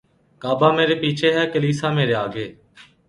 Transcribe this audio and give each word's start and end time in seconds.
کعبہ 0.41 0.69
مرے 0.75 0.95
پیچھے 1.01 1.29
ہے 1.35 1.43
کلیسا 1.53 1.87
مرے 1.95 2.15
آگے 2.23 2.45